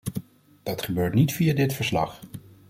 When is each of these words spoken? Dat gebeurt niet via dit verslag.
Dat 0.63 0.81
gebeurt 0.81 1.13
niet 1.13 1.33
via 1.33 1.53
dit 1.53 1.73
verslag. 1.73 2.19